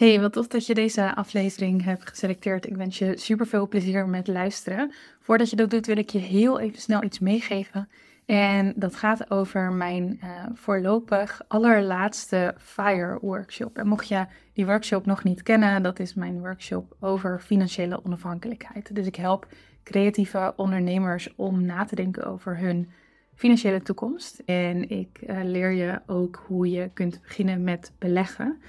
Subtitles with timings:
[0.00, 2.66] Hey, wat tof dat je deze aflevering hebt geselecteerd.
[2.66, 4.92] Ik wens je super veel plezier met luisteren.
[5.20, 7.88] Voordat je dat doet, wil ik je heel even snel iets meegeven.
[8.26, 13.78] En dat gaat over mijn uh, voorlopig allerlaatste FIRE workshop.
[13.78, 18.94] En mocht je die workshop nog niet kennen, dat is mijn workshop over financiële onafhankelijkheid.
[18.94, 19.46] Dus ik help
[19.84, 22.90] creatieve ondernemers om na te denken over hun
[23.34, 24.42] financiële toekomst.
[24.44, 28.60] En ik uh, leer je ook hoe je kunt beginnen met beleggen.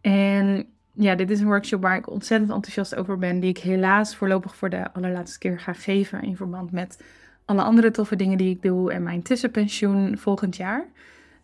[0.00, 4.16] En ja, dit is een workshop waar ik ontzettend enthousiast over ben, die ik helaas
[4.16, 7.04] voorlopig voor de allerlaatste keer ga geven in verband met
[7.44, 10.86] alle andere toffe dingen die ik doe en mijn tussenpensioen volgend jaar.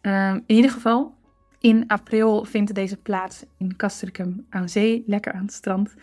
[0.03, 1.15] Um, in ieder geval,
[1.61, 5.95] in april vindt deze plaats in Castricum aan zee, lekker aan het strand.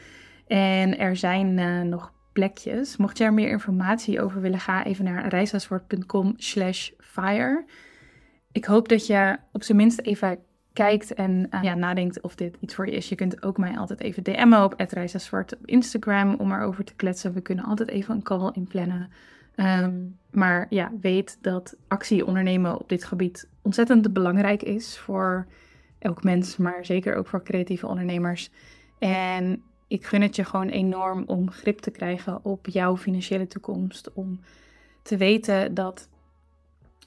[0.47, 2.97] En er zijn uh, nog plekjes.
[2.97, 7.65] Mocht je er meer informatie over willen, ga even naar reisaswoord.com slash fire.
[8.51, 10.39] Ik hoop dat je op zijn minst even
[10.73, 13.09] kijkt en uh, ja, nadenkt of dit iets voor je is.
[13.09, 17.33] Je kunt ook mij altijd even DM'en op @reisazwart op Instagram om erover te kletsen.
[17.33, 19.09] We kunnen altijd even een call inplannen.
[19.55, 25.47] Um, maar ja, weet dat actie ondernemen op dit gebied ontzettend belangrijk is voor
[25.99, 28.49] elk mens, maar zeker ook voor creatieve ondernemers.
[28.99, 34.13] En ik gun het je gewoon enorm om grip te krijgen op jouw financiële toekomst.
[34.13, 34.39] Om
[35.01, 36.09] te weten dat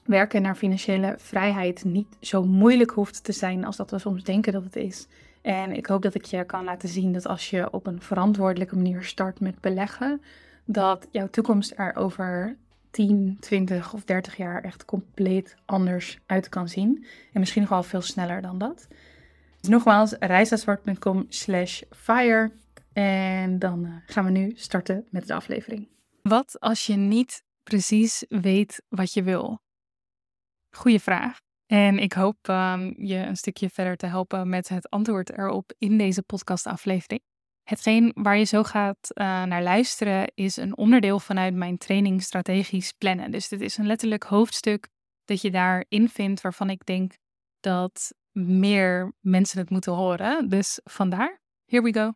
[0.07, 4.53] werken naar financiële vrijheid niet zo moeilijk hoeft te zijn als dat we soms denken
[4.53, 5.07] dat het is.
[5.41, 8.75] En ik hoop dat ik je kan laten zien dat als je op een verantwoordelijke
[8.75, 10.21] manier start met beleggen,
[10.65, 12.57] dat jouw toekomst er over
[12.91, 17.05] 10, 20 of 30 jaar echt compleet anders uit kan zien.
[17.33, 18.87] En misschien nog wel veel sneller dan dat.
[19.59, 22.51] Dus nogmaals, reisdaswart.com slash fire.
[22.93, 25.87] En dan eh, gaan we nu starten met de aflevering.
[26.21, 29.59] Wat als je niet precies weet wat je wil?
[30.69, 31.37] Goeie vraag.
[31.65, 35.97] En ik hoop um, je een stukje verder te helpen met het antwoord erop in
[35.97, 37.21] deze podcastaflevering.
[37.63, 42.91] Hetgeen waar je zo gaat uh, naar luisteren is een onderdeel vanuit mijn training strategisch
[42.91, 43.31] plannen.
[43.31, 44.87] Dus dit is een letterlijk hoofdstuk
[45.25, 47.13] dat je daarin vindt waarvan ik denk
[47.59, 50.49] dat meer mensen het moeten horen.
[50.49, 52.11] Dus vandaar, here we go.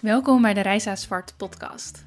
[0.00, 2.06] Welkom bij de Reisa Zwart podcast.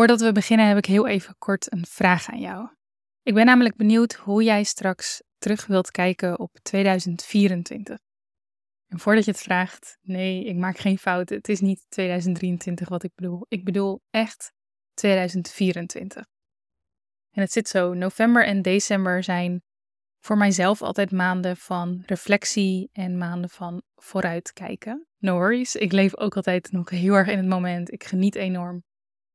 [0.00, 2.68] Voordat we beginnen heb ik heel even kort een vraag aan jou.
[3.22, 7.98] Ik ben namelijk benieuwd hoe jij straks terug wilt kijken op 2024.
[8.86, 11.36] En voordat je het vraagt, nee, ik maak geen fouten.
[11.36, 13.46] Het is niet 2023 wat ik bedoel.
[13.48, 14.52] Ik bedoel echt
[14.94, 16.26] 2024.
[17.30, 19.62] En het zit zo, november en december zijn
[20.20, 25.06] voor mijzelf altijd maanden van reflectie en maanden van vooruitkijken.
[25.18, 27.92] No worries, ik leef ook altijd nog heel erg in het moment.
[27.92, 28.88] Ik geniet enorm.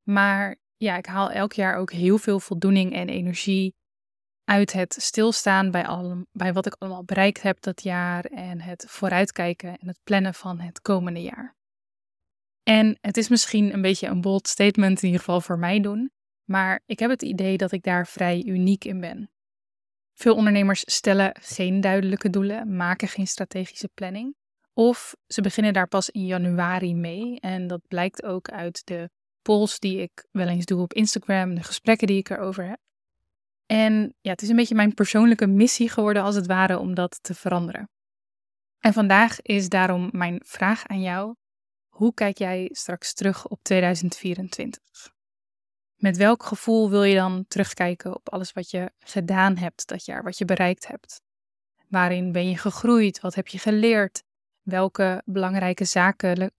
[0.05, 3.75] Maar ja, ik haal elk jaar ook heel veel voldoening en energie
[4.43, 8.85] uit het stilstaan bij, al, bij wat ik allemaal bereikt heb dat jaar en het
[8.87, 11.55] vooruitkijken en het plannen van het komende jaar.
[12.63, 16.11] En het is misschien een beetje een bold statement in ieder geval voor mij doen,
[16.43, 19.29] maar ik heb het idee dat ik daar vrij uniek in ben.
[20.13, 24.35] Veel ondernemers stellen geen duidelijke doelen, maken geen strategische planning.
[24.73, 27.39] Of ze beginnen daar pas in januari mee.
[27.39, 29.09] En dat blijkt ook uit de
[29.45, 32.79] polls die ik wel eens doe op Instagram, de gesprekken die ik erover heb.
[33.65, 37.23] En ja, het is een beetje mijn persoonlijke missie geworden, als het ware, om dat
[37.23, 37.89] te veranderen.
[38.79, 41.35] En vandaag is daarom mijn vraag aan jou:
[41.87, 45.13] hoe kijk jij straks terug op 2024?
[45.95, 50.23] Met welk gevoel wil je dan terugkijken op alles wat je gedaan hebt dat jaar,
[50.23, 51.21] wat je bereikt hebt?
[51.87, 53.19] Waarin ben je gegroeid?
[53.19, 54.23] Wat heb je geleerd?
[54.65, 55.85] Welke belangrijke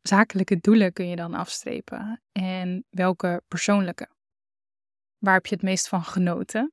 [0.02, 2.22] zakelijke doelen kun je dan afstrepen?
[2.32, 4.08] En welke persoonlijke?
[5.18, 6.72] Waar heb je het meest van genoten?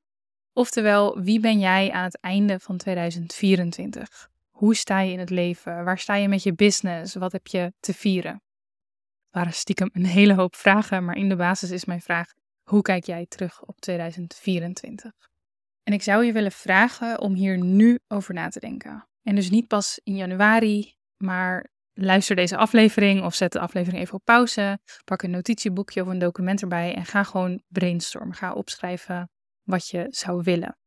[0.51, 4.29] Oftewel, wie ben jij aan het einde van 2024?
[4.49, 5.83] Hoe sta je in het leven?
[5.83, 7.15] Waar sta je met je business?
[7.15, 8.31] Wat heb je te vieren?
[8.31, 12.33] Het waren stiekem een hele hoop vragen, maar in de basis is mijn vraag:
[12.63, 15.11] hoe kijk jij terug op 2024?
[15.83, 19.07] En ik zou je willen vragen om hier nu over na te denken.
[19.23, 24.13] En dus niet pas in januari, maar luister deze aflevering of zet de aflevering even
[24.13, 24.79] op pauze.
[25.03, 28.35] Pak een notitieboekje of een document erbij en ga gewoon brainstormen.
[28.35, 29.29] Ga opschrijven
[29.63, 30.77] wat je zou willen.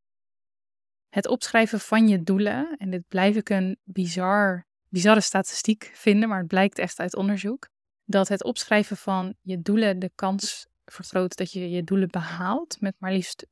[1.09, 6.38] Het opschrijven van je doelen, en dit blijf ik een bizar, bizarre statistiek vinden, maar
[6.38, 7.69] het blijkt echt uit onderzoek,
[8.05, 12.94] dat het opschrijven van je doelen de kans vergroot dat je je doelen behaalt met
[12.99, 13.50] maar liefst 40%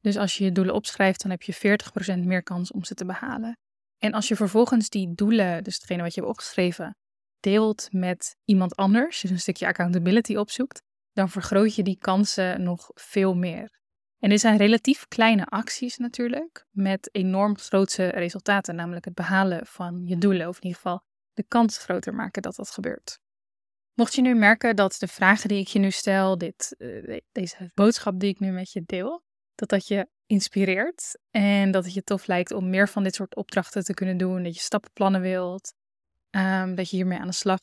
[0.00, 1.78] Dus als je je doelen opschrijft, dan heb je
[2.14, 3.58] 40% meer kans om ze te behalen.
[4.00, 6.96] En als je vervolgens die doelen, dus hetgene wat je hebt opgeschreven,
[7.40, 10.82] deelt met iemand anders, dus een stukje accountability opzoekt,
[11.12, 13.78] dan vergroot je die kansen nog veel meer.
[14.18, 20.02] En dit zijn relatief kleine acties natuurlijk, met enorm grootse resultaten, namelijk het behalen van
[20.04, 23.18] je doelen, of in ieder geval de kans groter maken dat dat gebeurt.
[23.94, 27.70] Mocht je nu merken dat de vragen die ik je nu stel, dit, uh, deze
[27.74, 29.24] boodschap die ik nu met je deel,
[29.54, 33.36] dat dat je inspireert en dat het je tof lijkt om meer van dit soort
[33.36, 35.74] opdrachten te kunnen doen, dat je stappenplannen wilt,
[36.30, 37.60] um, dat je hiermee aan de slag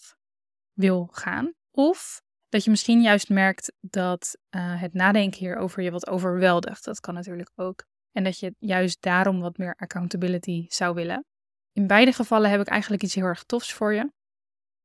[0.74, 1.54] wil gaan.
[1.72, 6.84] Of dat je misschien juist merkt dat uh, het nadenken hierover je wat overweldigt.
[6.84, 7.86] Dat kan natuurlijk ook.
[8.12, 11.26] En dat je juist daarom wat meer accountability zou willen.
[11.72, 14.12] In beide gevallen heb ik eigenlijk iets heel erg tofs voor je.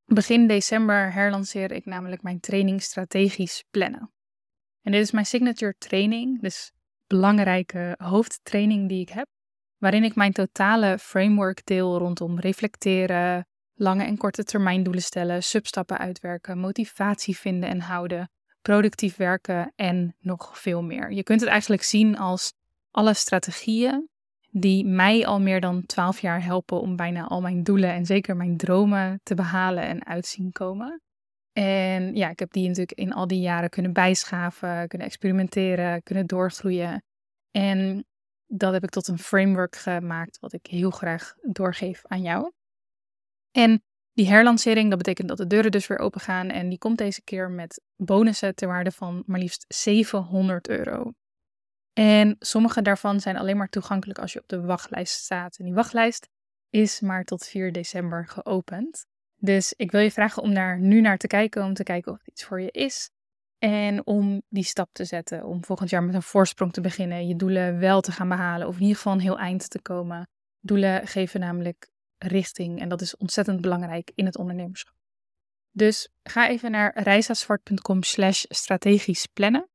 [0.04, 4.12] Begin december herlanceer ik namelijk mijn training strategisch plannen.
[4.82, 6.72] En dit is mijn signature training, dus
[7.12, 9.26] belangrijke hoofdtraining die ik heb,
[9.78, 15.98] waarin ik mijn totale framework deel rondom reflecteren, lange en korte termijn doelen stellen, substappen
[15.98, 18.30] uitwerken, motivatie vinden en houden,
[18.62, 21.12] productief werken en nog veel meer.
[21.12, 22.52] Je kunt het eigenlijk zien als
[22.90, 24.08] alle strategieën
[24.50, 28.36] die mij al meer dan 12 jaar helpen om bijna al mijn doelen en zeker
[28.36, 31.02] mijn dromen te behalen en uitzien komen.
[31.52, 36.26] En ja, ik heb die natuurlijk in al die jaren kunnen bijschaven, kunnen experimenteren, kunnen
[36.26, 37.02] doorgroeien.
[37.50, 38.04] En
[38.46, 42.52] dat heb ik tot een framework gemaakt wat ik heel graag doorgeef aan jou.
[43.50, 43.82] En
[44.12, 46.48] die herlancering, dat betekent dat de deuren dus weer open gaan.
[46.48, 51.12] En die komt deze keer met bonussen ter waarde van maar liefst 700 euro.
[51.92, 55.56] En sommige daarvan zijn alleen maar toegankelijk als je op de wachtlijst staat.
[55.56, 56.28] En die wachtlijst
[56.70, 59.06] is maar tot 4 december geopend.
[59.44, 62.18] Dus ik wil je vragen om daar nu naar te kijken, om te kijken of
[62.18, 63.10] het iets voor je is.
[63.58, 67.36] En om die stap te zetten, om volgend jaar met een voorsprong te beginnen, je
[67.36, 70.28] doelen wel te gaan behalen of in ieder geval een heel eind te komen.
[70.60, 74.94] Doelen geven namelijk richting en dat is ontzettend belangrijk in het ondernemerschap.
[75.70, 79.68] Dus ga even naar reisazwart.com slash strategisch plannen.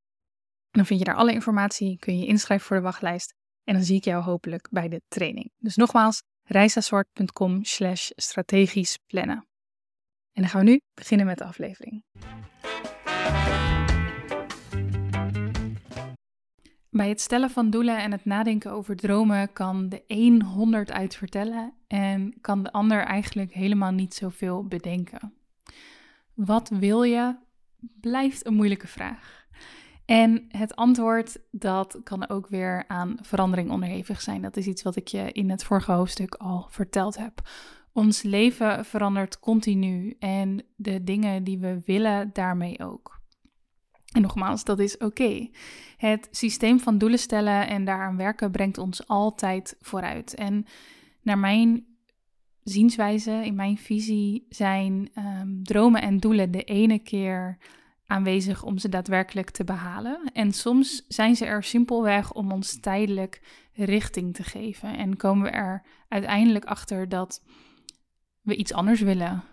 [0.72, 3.34] Dan vind je daar alle informatie, kun je inschrijven voor de wachtlijst
[3.64, 5.52] en dan zie ik jou hopelijk bij de training.
[5.58, 9.47] Dus nogmaals, reisazwart.com slash strategisch plannen.
[10.38, 12.04] En dan gaan we nu beginnen met de aflevering.
[16.90, 21.16] Bij het stellen van doelen en het nadenken over dromen kan de een honderd uit
[21.16, 25.34] vertellen en kan de ander eigenlijk helemaal niet zoveel bedenken.
[26.34, 27.36] Wat wil je?
[27.80, 29.46] Blijft een moeilijke vraag.
[30.06, 34.42] En het antwoord, dat kan ook weer aan verandering onderhevig zijn.
[34.42, 37.42] Dat is iets wat ik je in het vorige hoofdstuk al verteld heb.
[37.98, 43.22] Ons leven verandert continu en de dingen die we willen daarmee ook.
[44.12, 45.50] En nogmaals, dat is oké.
[45.98, 50.34] Het systeem van doelen stellen en daaraan werken brengt ons altijd vooruit.
[50.34, 50.66] En
[51.22, 51.86] naar mijn
[52.64, 57.58] zienswijze, in mijn visie, zijn um, dromen en doelen de ene keer
[58.06, 60.30] aanwezig om ze daadwerkelijk te behalen.
[60.34, 63.42] En soms zijn ze er simpelweg om ons tijdelijk
[63.74, 64.98] richting te geven.
[64.98, 67.42] En komen we er uiteindelijk achter dat
[68.48, 69.44] we iets anders willen.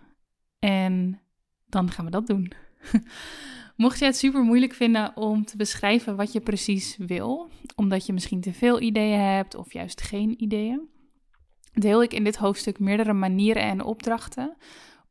[0.58, 1.20] En
[1.66, 2.52] dan gaan we dat doen.
[3.76, 8.12] Mocht je het super moeilijk vinden om te beschrijven wat je precies wil, omdat je
[8.12, 10.88] misschien te veel ideeën hebt of juist geen ideeën,
[11.72, 14.56] deel ik in dit hoofdstuk meerdere manieren en opdrachten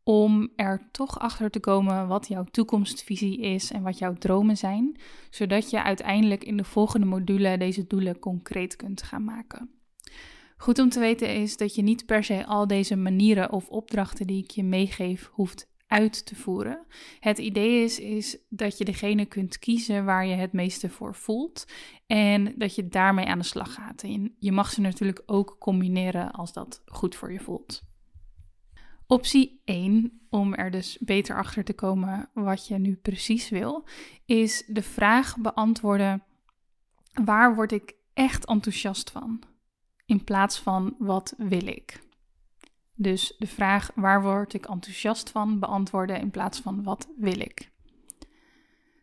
[0.04, 4.98] om er toch achter te komen wat jouw toekomstvisie is en wat jouw dromen zijn,
[5.30, 9.70] zodat je uiteindelijk in de volgende module deze doelen concreet kunt gaan maken.
[10.64, 14.28] Goed om te weten is dat je niet per se al deze manieren of opdrachten
[14.28, 16.86] die ik je meegeef hoeft uit te voeren.
[17.20, 21.66] Het idee is, is dat je degene kunt kiezen waar je het meeste voor voelt
[22.08, 24.04] en dat je daarmee aan de slag gaat.
[24.40, 27.82] Je mag ze natuurlijk ook combineren als dat goed voor je voelt.
[29.08, 33.88] Optie 1, om er dus beter achter te komen wat je nu precies wil,
[34.26, 36.24] is de vraag beantwoorden:
[37.24, 39.52] waar word ik echt enthousiast van?
[40.06, 42.02] In plaats van wat wil ik?
[42.96, 47.72] Dus de vraag waar word ik enthousiast van beantwoorden in plaats van wat wil ik.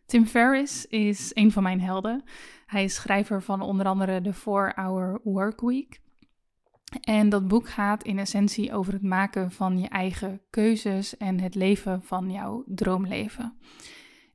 [0.05, 2.23] Tim Ferriss is een van mijn helden.
[2.65, 6.01] Hij is schrijver van onder andere de 4-Hour Workweek.
[7.01, 11.55] En dat boek gaat in essentie over het maken van je eigen keuzes en het
[11.55, 13.57] leven van jouw droomleven.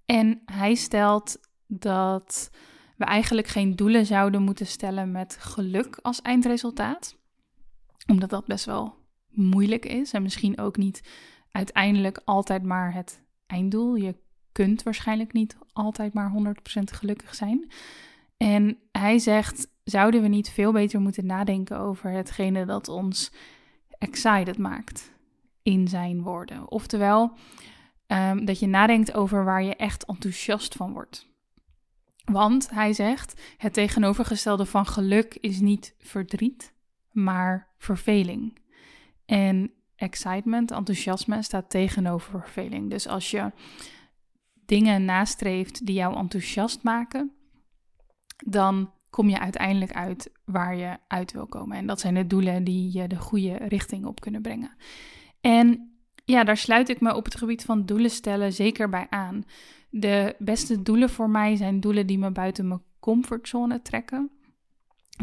[0.07, 2.51] En hij stelt dat
[2.97, 7.17] we eigenlijk geen doelen zouden moeten stellen met geluk als eindresultaat.
[8.07, 8.95] Omdat dat best wel
[9.31, 11.03] moeilijk is en misschien ook niet
[11.51, 13.95] uiteindelijk altijd maar het einddoel.
[13.95, 14.15] Je
[14.53, 16.53] kunt waarschijnlijk niet altijd maar 100%
[16.93, 17.71] gelukkig zijn.
[18.37, 23.33] En hij zegt: zouden we niet veel beter moeten nadenken over hetgene dat ons
[23.99, 25.13] excited maakt
[25.63, 26.71] in zijn woorden?
[26.71, 27.33] Oftewel,
[28.07, 31.35] um, dat je nadenkt over waar je echt enthousiast van wordt.
[32.33, 36.75] Want hij zegt: het tegenovergestelde van geluk is niet verdriet,
[37.11, 38.59] maar verveling.
[39.25, 42.91] En excitement, enthousiasme, staat tegenover verveling.
[42.91, 43.53] Dus als je
[44.67, 47.33] dingen nastreeft die jou enthousiast maken,
[48.47, 51.77] dan kom je uiteindelijk uit waar je uit wil komen.
[51.77, 54.77] En dat zijn de doelen die je de goede richting op kunnen brengen.
[55.41, 55.91] En
[56.25, 59.45] ja, daar sluit ik me op het gebied van doelen stellen zeker bij aan.
[59.89, 64.31] De beste doelen voor mij zijn doelen die me buiten mijn comfortzone trekken.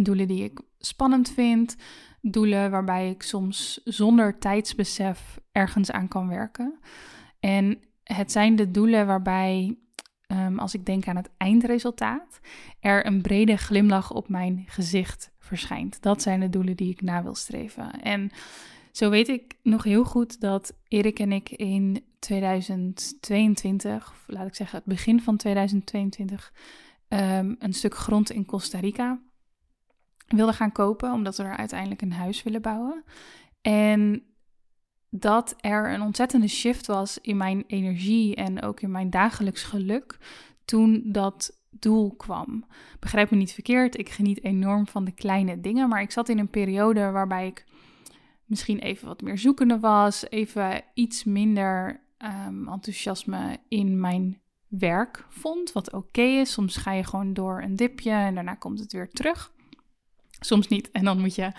[0.01, 1.75] Doelen die ik spannend vind.
[2.21, 6.79] Doelen waarbij ik soms zonder tijdsbesef ergens aan kan werken.
[7.39, 9.77] En het zijn de doelen waarbij,
[10.27, 12.39] ehm, als ik denk aan het eindresultaat,
[12.79, 16.01] er een brede glimlach op mijn gezicht verschijnt.
[16.01, 18.01] Dat zijn de doelen die ik na wil streven.
[18.01, 18.31] En
[18.93, 24.55] zo weet ik nog heel goed dat Erik en ik in 2022, of laat ik
[24.55, 26.53] zeggen het begin van 2022,
[27.07, 29.19] ehm, een stuk grond in Costa Rica
[30.27, 33.03] wilden gaan kopen, omdat we er uiteindelijk een huis willen bouwen.
[33.61, 34.23] En
[35.09, 40.17] dat er een ontzettende shift was in mijn energie en ook in mijn dagelijks geluk
[40.65, 42.65] toen dat doel kwam.
[42.99, 46.39] Begrijp me niet verkeerd, ik geniet enorm van de kleine dingen, maar ik zat in
[46.39, 47.65] een periode waarbij ik
[48.45, 55.71] misschien even wat meer zoekende was, even iets minder um, enthousiasme in mijn werk vond,
[55.71, 56.51] wat oké is.
[56.51, 59.51] Soms ga je gewoon door een dipje en daarna komt het weer terug.
[60.39, 60.91] Soms niet.
[60.91, 61.51] En dan moet je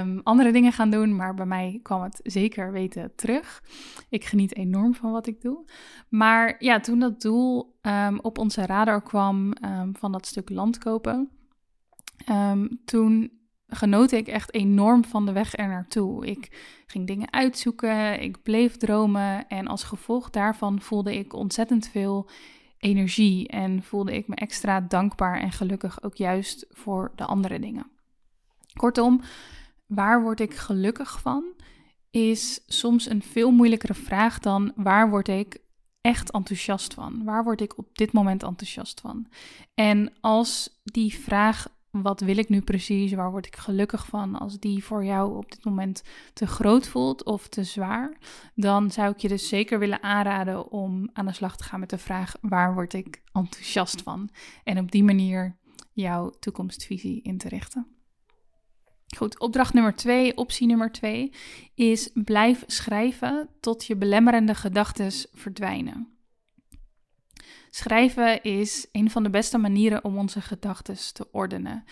[0.00, 1.16] um, andere dingen gaan doen.
[1.16, 3.62] Maar bij mij kwam het zeker weten terug.
[4.08, 5.64] Ik geniet enorm van wat ik doe.
[6.08, 9.52] Maar ja, toen dat doel um, op onze radar kwam
[9.92, 11.30] van dat stuk land kopen.
[12.84, 13.39] toen
[13.70, 16.26] genoot ik echt enorm van de weg er naartoe.
[16.26, 16.48] Ik
[16.86, 22.28] ging dingen uitzoeken, ik bleef dromen en als gevolg daarvan voelde ik ontzettend veel
[22.78, 27.86] energie en voelde ik me extra dankbaar en gelukkig ook juist voor de andere dingen.
[28.76, 29.20] Kortom,
[29.86, 31.44] waar word ik gelukkig van?
[32.10, 35.60] Is soms een veel moeilijkere vraag dan waar word ik
[36.00, 37.24] echt enthousiast van?
[37.24, 39.26] Waar word ik op dit moment enthousiast van?
[39.74, 43.12] En als die vraag, wat wil ik nu precies?
[43.12, 44.38] Waar word ik gelukkig van?
[44.38, 48.18] Als die voor jou op dit moment te groot voelt of te zwaar,
[48.54, 51.90] dan zou ik je dus zeker willen aanraden om aan de slag te gaan met
[51.90, 54.30] de vraag: waar word ik enthousiast van?
[54.64, 55.56] En op die manier
[55.92, 57.86] jouw toekomstvisie in te richten.
[59.16, 61.32] Goed, opdracht nummer twee, optie nummer twee,
[61.74, 66.19] is blijf schrijven tot je belemmerende gedachten verdwijnen.
[67.70, 71.84] Schrijven is een van de beste manieren om onze gedachten te ordenen.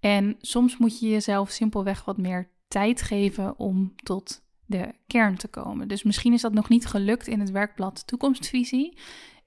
[0.00, 5.48] En soms moet je jezelf simpelweg wat meer tijd geven om tot de kern te
[5.48, 5.88] komen.
[5.88, 8.98] Dus misschien is dat nog niet gelukt in het werkblad Toekomstvisie.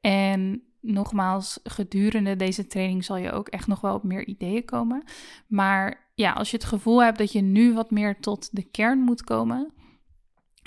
[0.01, 5.03] En nogmaals, gedurende deze training zal je ook echt nog wel op meer ideeën komen.
[5.48, 9.00] Maar ja, als je het gevoel hebt dat je nu wat meer tot de kern
[9.00, 9.74] moet komen,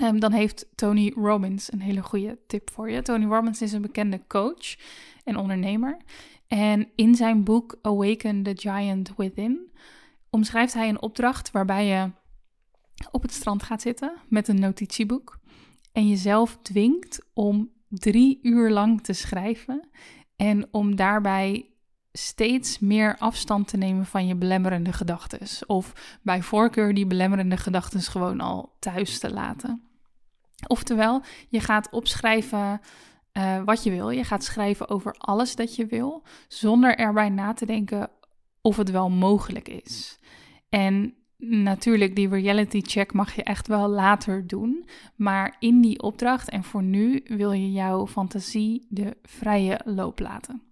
[0.03, 3.03] um, dan heeft Tony Robbins een hele goede tip voor je.
[3.03, 4.77] Tony Robbins is een bekende coach
[5.25, 5.97] en ondernemer.
[6.47, 9.73] En in zijn boek Awaken the Giant Within
[10.31, 12.11] omschrijft hij een opdracht waarbij je
[13.11, 15.39] op het strand gaat zitten met een notitieboek
[15.93, 19.89] en jezelf dwingt om drie uur lang te schrijven
[20.37, 21.67] en om daarbij
[22.13, 25.41] steeds meer afstand te nemen van je belemmerende gedachten.
[25.67, 29.88] Of bij voorkeur die belemmerende gedachten gewoon al thuis te laten.
[30.67, 32.81] Oftewel, je gaat opschrijven
[33.33, 34.11] uh, wat je wil.
[34.11, 38.11] Je gaat schrijven over alles dat je wil, zonder erbij na te denken
[38.61, 40.19] of het wel mogelijk is.
[40.69, 44.89] En natuurlijk, die reality check mag je echt wel later doen.
[45.17, 50.68] Maar in die opdracht en voor nu wil je jouw fantasie de vrije loop laten.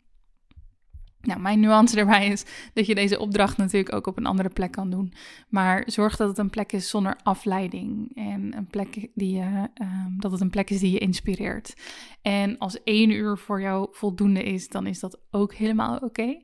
[1.26, 4.72] Nou, mijn nuance erbij is dat je deze opdracht natuurlijk ook op een andere plek
[4.72, 5.12] kan doen.
[5.48, 8.16] Maar zorg dat het een plek is zonder afleiding.
[8.16, 11.74] En een plek die je, um, dat het een plek is die je inspireert.
[12.22, 16.40] En als één uur voor jou voldoende is, dan is dat ook helemaal oké.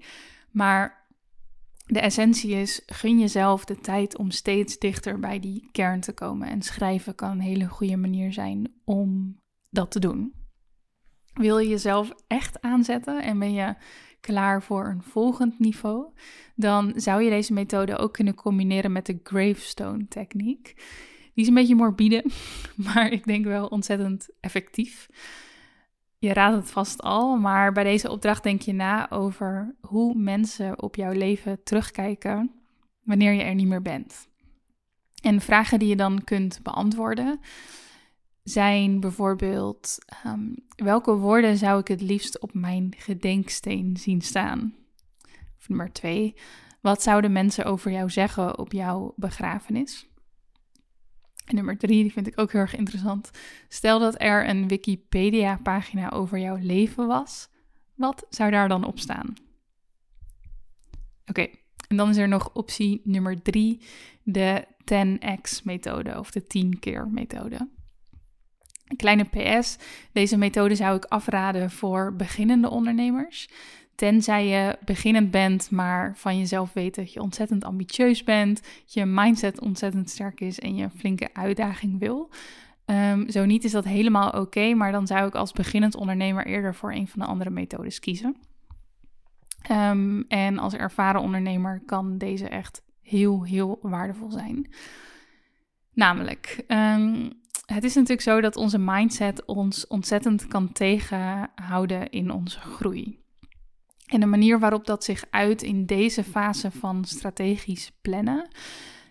[0.51, 1.07] Maar
[1.87, 6.49] de essentie is, gun jezelf de tijd om steeds dichter bij die kern te komen.
[6.49, 9.37] En schrijven kan een hele goede manier zijn om
[9.71, 10.33] dat te doen.
[11.33, 13.75] Wil je jezelf echt aanzetten en ben je
[14.23, 16.07] klaar voor een volgend niveau,
[16.55, 20.75] dan zou je deze methode ook kunnen combineren met de gravestone techniek.
[21.35, 22.25] Die is een beetje morbide,
[22.95, 25.09] maar ik denk wel ontzettend effectief.
[26.19, 30.83] Je raadt het vast al, maar bij deze opdracht denk je na over hoe mensen
[30.83, 32.51] op jouw leven terugkijken
[33.03, 34.29] wanneer je er niet meer bent.
[35.23, 37.41] En vragen die je dan kunt beantwoorden
[38.43, 44.75] zijn bijvoorbeeld: ehm, welke woorden zou ik het liefst op mijn gedenksteen zien staan?
[45.59, 46.35] Of nummer twee:
[46.81, 50.11] wat zouden mensen over jou zeggen op jouw begrafenis?
[51.45, 53.31] En nummer drie, die vind ik ook heel erg interessant.
[53.69, 57.49] Stel dat er een Wikipedia-pagina over jouw leven was.
[57.95, 59.35] Wat zou daar dan op staan?
[61.27, 61.47] Oké,
[61.89, 63.81] en dan is er nog optie nummer drie,
[64.23, 67.69] de 10x-methode of de 10 keer methode.
[68.93, 69.77] Een kleine PS,
[70.13, 73.49] deze methode zou ik afraden voor beginnende ondernemers.
[73.95, 79.61] Tenzij je beginnend bent, maar van jezelf weet dat je ontzettend ambitieus bent, je mindset
[79.61, 82.31] ontzettend sterk is en je een flinke uitdaging wil.
[82.87, 86.75] Um, zo niet is dat helemaal oké, maar dan zou ik als beginnend ondernemer eerder
[86.75, 88.37] voor een van de andere methodes kiezen.
[89.71, 94.73] Um, en als ervaren ondernemer kan deze echt heel, heel waardevol zijn.
[95.95, 102.61] Namelijk, um, het is natuurlijk zo dat onze mindset ons ontzettend kan tegenhouden in onze
[102.61, 103.21] groei.
[104.07, 108.49] En de manier waarop dat zich uit in deze fase van strategisch plannen,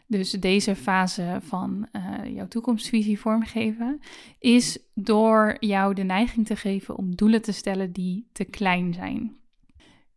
[0.07, 3.99] dus deze fase van uh, jouw toekomstvisie vormgeven,
[4.39, 9.37] is door jou de neiging te geven om doelen te stellen die te klein zijn.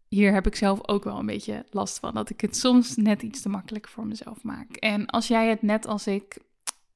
[0.08, 3.22] Hier heb ik zelf ook wel een beetje last van, dat ik het soms net
[3.22, 4.76] iets te makkelijk voor mezelf maak.
[4.76, 6.38] En als jij het net als ik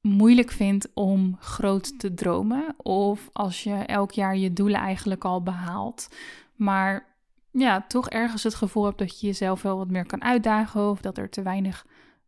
[0.01, 5.43] moeilijk vindt om groot te dromen, of als je elk jaar je doelen eigenlijk al
[5.43, 6.07] behaalt,
[6.55, 7.07] maar
[7.51, 11.01] ja, toch ergens het gevoel hebt dat je jezelf wel wat meer kan uitdagen of
[11.01, 11.85] dat er te weinig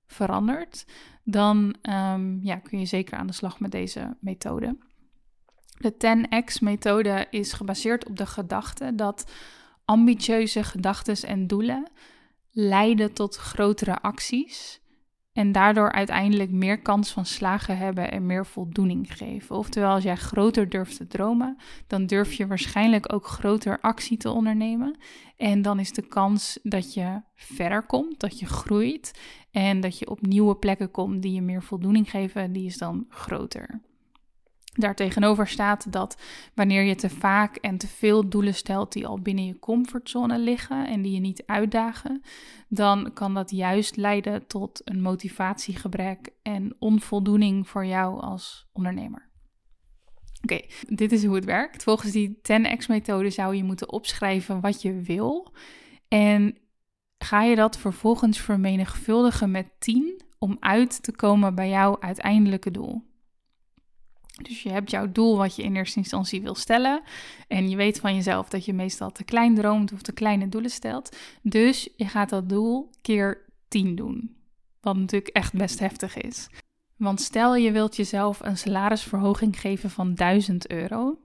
[0.07, 0.85] verandert,
[1.23, 4.77] dan um, ja, kun je zeker aan de slag met deze methode.
[5.77, 9.31] De 10x-methode is gebaseerd op de gedachte dat
[9.85, 11.87] ambitieuze gedachten en doelen
[12.51, 14.80] leiden tot grotere acties
[15.33, 19.55] en daardoor uiteindelijk meer kans van slagen hebben en meer voldoening geven.
[19.55, 24.31] Oftewel, als jij groter durft te dromen, dan durf je waarschijnlijk ook groter actie te
[24.31, 24.97] ondernemen.
[25.37, 29.19] En dan is de kans dat je verder komt, dat je groeit
[29.51, 33.05] en dat je op nieuwe plekken komt die je meer voldoening geven, die is dan
[33.09, 33.81] groter.
[34.71, 36.21] Daartegenover staat dat
[36.53, 40.87] wanneer je te vaak en te veel doelen stelt die al binnen je comfortzone liggen
[40.87, 42.21] en die je niet uitdagen,
[42.67, 49.29] dan kan dat juist leiden tot een motivatiegebrek en onvoldoening voor jou als ondernemer.
[50.41, 51.83] Oké, dit is hoe het werkt.
[51.83, 55.53] Volgens die 10x-methode zou je moeten opschrijven wat je wil.
[56.07, 56.57] En
[57.17, 63.09] ga je dat vervolgens vermenigvuldigen met 10 om uit te komen bij jouw uiteindelijke doel.
[64.41, 67.01] Dus je hebt jouw doel wat je in eerste instantie wil stellen.
[67.47, 70.71] En je weet van jezelf dat je meestal te klein droomt of te kleine doelen
[70.71, 71.17] stelt.
[71.41, 74.35] Dus je gaat dat doel keer 10 doen.
[74.81, 76.49] Wat natuurlijk echt best heftig is.
[76.95, 81.19] Want stel je wilt jezelf een salarisverhoging geven van 1000 euro.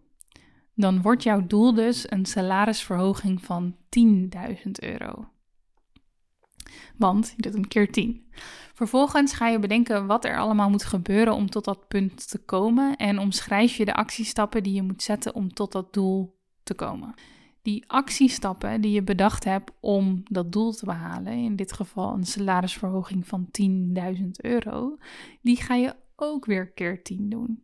[0.74, 5.28] Dan wordt jouw doel dus een salarisverhoging van 10.000 euro.
[6.96, 8.26] Want je doet een keer 10.
[8.74, 12.96] Vervolgens ga je bedenken wat er allemaal moet gebeuren om tot dat punt te komen
[12.96, 17.14] en omschrijf je de actiestappen die je moet zetten om tot dat doel te komen.
[17.62, 22.26] Die actiestappen die je bedacht hebt om dat doel te behalen, in dit geval een
[22.26, 23.48] salarisverhoging van
[24.16, 24.96] 10.000 euro,
[25.42, 27.62] die ga je ook weer keer 10 doen.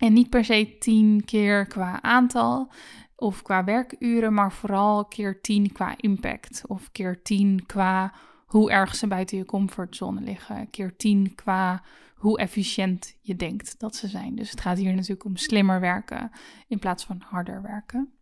[0.00, 2.72] En niet per se 10 keer qua aantal
[3.20, 8.12] of qua werkuren, maar vooral keer 10 qua impact of keer 10 qua
[8.46, 10.70] hoe erg ze buiten je comfortzone liggen.
[10.70, 11.82] Keer 10 qua
[12.14, 14.34] hoe efficiënt je denkt dat ze zijn.
[14.34, 16.30] Dus het gaat hier natuurlijk om slimmer werken
[16.68, 18.12] in plaats van harder werken.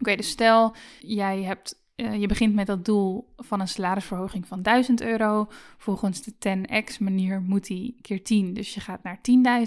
[0.00, 4.62] Oké, dus stel jij hebt, uh, je begint met dat doel van een salarisverhoging van
[4.62, 5.46] 1000 euro.
[5.76, 9.20] Volgens de 10x manier moet die keer 10, dus je gaat naar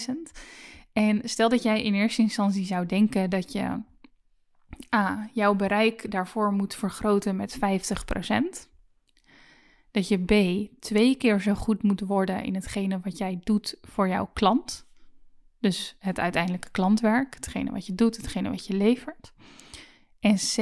[0.10, 0.16] 10.000.
[0.94, 3.82] En stel dat jij in eerste instantie zou denken dat je
[4.96, 8.68] A, jouw bereik daarvoor moet vergroten met 50%
[9.92, 14.08] dat je B twee keer zo goed moet worden in hetgene wat jij doet voor
[14.08, 14.88] jouw klant.
[15.60, 19.34] Dus het uiteindelijke klantwerk, hetgene wat je doet, hetgene wat je levert.
[20.20, 20.56] En C,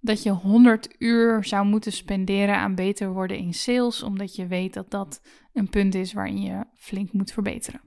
[0.00, 4.74] dat je 100 uur zou moeten spenderen aan beter worden in sales, omdat je weet
[4.74, 7.80] dat dat een punt is waarin je flink moet verbeteren.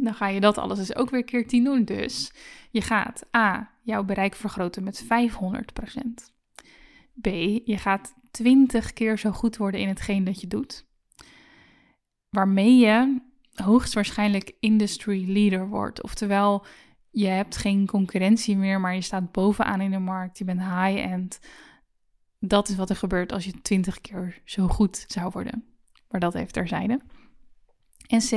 [0.00, 1.84] Dan ga je dat alles dus ook weer keer 10 doen.
[1.84, 2.32] Dus
[2.70, 5.06] je gaat A, jouw bereik vergroten met 500%.
[7.20, 7.26] B.
[7.64, 10.86] Je gaat 20 keer zo goed worden in hetgeen dat je doet.
[12.30, 13.20] Waarmee je
[13.54, 16.02] hoogstwaarschijnlijk industry leader wordt.
[16.02, 16.64] Oftewel,
[17.10, 20.38] je hebt geen concurrentie meer, maar je staat bovenaan in de markt.
[20.38, 21.40] Je bent high-end.
[22.38, 25.64] Dat is wat er gebeurt als je 20 keer zo goed zou worden.
[26.10, 27.00] Maar dat heeft terzijde.
[28.08, 28.30] En C,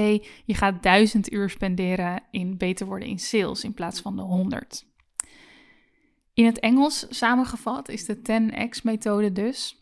[0.46, 4.86] je gaat 1000 uur spenderen in beter worden in sales in plaats van de 100.
[6.34, 9.82] In het Engels samengevat is de 10x-methode dus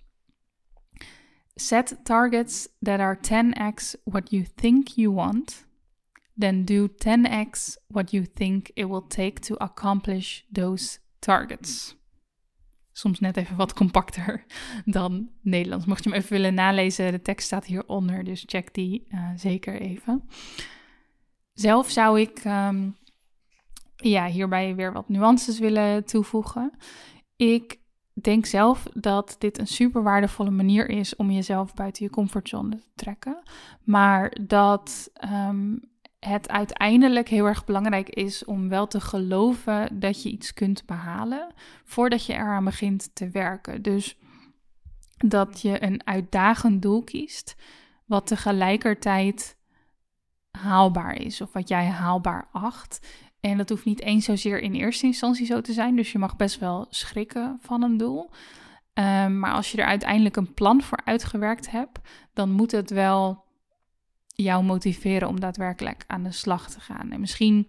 [1.56, 5.66] Set targets that are 10x what you think you want,
[6.38, 11.99] then do 10x what you think it will take to accomplish those targets.
[13.00, 14.46] Soms net even wat compacter
[14.86, 15.86] dan Nederlands.
[15.86, 19.82] Mocht je hem even willen nalezen, de tekst staat hieronder, dus check die uh, zeker
[19.82, 20.24] even.
[21.54, 22.96] Zelf zou ik um,
[23.96, 26.72] ja, hierbij weer wat nuances willen toevoegen.
[27.36, 27.80] Ik
[28.14, 32.90] denk zelf dat dit een super waardevolle manier is om jezelf buiten je comfortzone te
[32.96, 33.44] trekken.
[33.84, 35.89] Maar dat um,
[36.20, 41.54] het uiteindelijk heel erg belangrijk is om wel te geloven dat je iets kunt behalen
[41.84, 43.82] voordat je eraan begint te werken.
[43.82, 44.18] Dus
[45.18, 47.56] dat je een uitdagend doel kiest,
[48.06, 49.58] wat tegelijkertijd
[50.52, 53.08] haalbaar is of wat jij haalbaar acht.
[53.40, 55.96] En dat hoeft niet eens zozeer in eerste instantie zo te zijn.
[55.96, 58.30] Dus je mag best wel schrikken van een doel.
[58.94, 62.00] Um, maar als je er uiteindelijk een plan voor uitgewerkt hebt,
[62.34, 63.44] dan moet het wel
[64.44, 67.12] jou motiveren om daadwerkelijk aan de slag te gaan.
[67.12, 67.68] En misschien,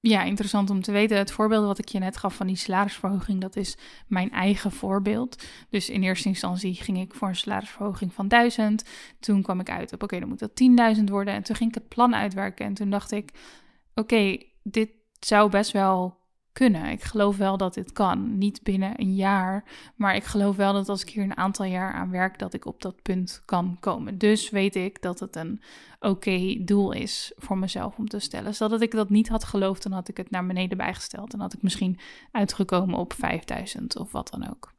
[0.00, 3.40] ja, interessant om te weten, het voorbeeld wat ik je net gaf van die salarisverhoging,
[3.40, 5.44] dat is mijn eigen voorbeeld.
[5.68, 8.84] Dus in eerste instantie ging ik voor een salarisverhoging van 1000.
[9.20, 11.34] Toen kwam ik uit op, oké, dan moet dat 10.000 worden.
[11.34, 13.30] En toen ging ik het plan uitwerken en toen dacht ik,
[13.94, 16.22] oké, dit zou best wel
[16.54, 16.90] kunnen.
[16.90, 18.38] Ik geloof wel dat dit kan.
[18.38, 19.64] Niet binnen een jaar,
[19.96, 22.66] maar ik geloof wel dat als ik hier een aantal jaar aan werk, dat ik
[22.66, 24.18] op dat punt kan komen.
[24.18, 25.62] Dus weet ik dat het een
[26.00, 28.54] oké doel is voor mezelf om te stellen.
[28.54, 31.32] Zodat ik dat niet had geloofd, dan had ik het naar beneden bijgesteld.
[31.32, 31.98] En had ik misschien
[32.30, 34.72] uitgekomen op 5000 of wat dan ook.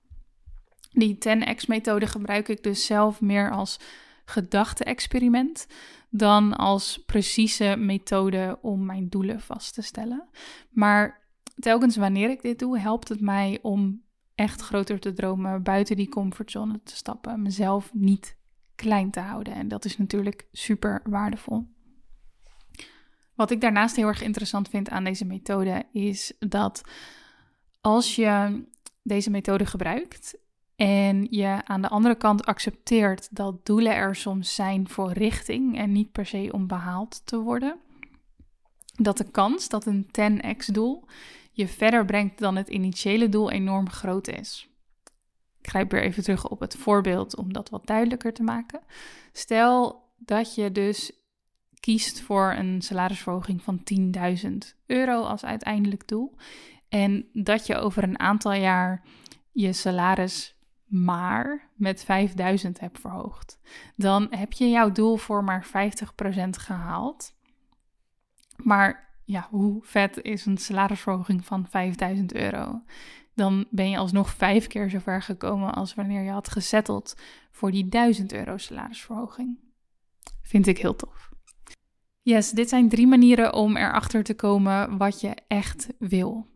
[0.92, 3.80] Die 10x-methode gebruik ik dus zelf meer als
[4.26, 5.68] gedachte-experiment
[6.10, 10.28] dan als precieze methode om mijn doelen vast te stellen.
[10.70, 11.25] Maar
[11.60, 14.04] telkens wanneer ik dit doe, helpt het mij om
[14.36, 18.38] echt groter te dromen, buiten die comfortzone te stappen, mezelf niet
[18.76, 19.54] klein te houden.
[19.54, 21.68] En dat is natuurlijk super waardevol.
[23.36, 26.82] Wat ik daarnaast heel erg interessant vind aan deze methode is dat
[27.82, 28.63] als je
[29.02, 30.38] deze methode gebruikt
[30.76, 35.91] en je aan de andere kant accepteert dat doelen er soms zijn voor richting en
[35.91, 37.78] niet per se om behaald te worden,
[38.96, 41.06] dat de kans dat een 10x doel
[41.56, 44.70] je verder brengt dan het initiële doel enorm groot is.
[45.60, 48.82] Ik grijp weer even terug op het voorbeeld om dat wat duidelijker te maken.
[49.32, 51.12] Stel dat je dus
[51.80, 53.82] kiest voor een salarisverhoging van
[54.44, 54.50] 10.000
[54.86, 56.36] euro als uiteindelijk doel.
[56.89, 59.04] En dat je over een aantal jaar
[59.52, 63.60] je salaris maar met 5000 hebt verhoogd.
[63.96, 65.70] Dan heb je jouw doel voor maar 50%
[66.50, 67.34] gehaald.
[68.56, 72.82] Maar ja, hoe vet is een salarisverhoging van 5000 euro?
[73.34, 77.16] Dan ben je alsnog vijf keer zo ver gekomen als wanneer je had gezetteld
[77.52, 79.60] voor die 1000 euro salarisverhoging.
[80.42, 81.30] Vind ik heel tof.
[82.22, 86.48] Yes, dit zijn drie manieren om erachter te komen wat je echt wil.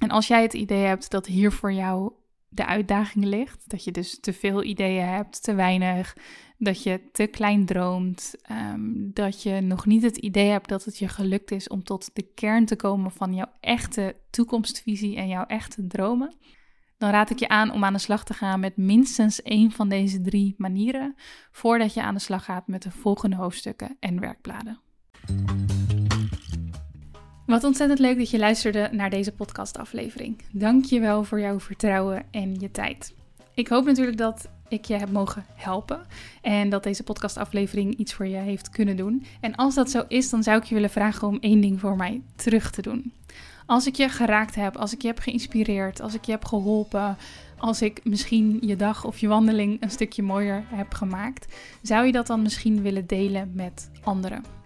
[0.00, 2.12] En als jij het idee hebt dat hier voor jou
[2.48, 6.16] de uitdaging ligt, dat je dus te veel ideeën hebt, te weinig,
[6.58, 10.98] dat je te klein droomt, ehm, dat je nog niet het idee hebt dat het
[10.98, 15.44] je gelukt is om tot de kern te komen van jouw echte toekomstvisie en jouw
[15.46, 16.36] echte dromen,
[16.98, 19.88] dan raad ik je aan om aan de slag te gaan met minstens één van
[19.88, 21.14] deze drie manieren
[21.50, 24.80] voordat je aan de slag gaat met de volgende hoofdstukken en werkbladen.
[27.46, 30.42] Wat ontzettend leuk dat je luisterde naar deze podcastaflevering.
[30.52, 33.14] Dank je wel voor jouw vertrouwen en je tijd.
[33.54, 36.00] Ik hoop natuurlijk dat ik je heb mogen helpen
[36.42, 39.24] en dat deze podcastaflevering iets voor je heeft kunnen doen.
[39.40, 41.96] En als dat zo is, dan zou ik je willen vragen om één ding voor
[41.96, 43.12] mij terug te doen.
[43.66, 47.16] Als ik je geraakt heb, als ik je heb geïnspireerd, als ik je heb geholpen,
[47.58, 52.12] als ik misschien je dag of je wandeling een stukje mooier heb gemaakt, zou je
[52.12, 54.65] dat dan misschien willen delen met anderen?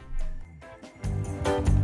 [1.03, 1.80] Música